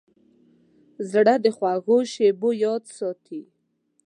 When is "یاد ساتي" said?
2.63-3.41